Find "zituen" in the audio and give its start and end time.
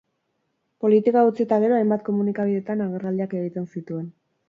3.73-4.15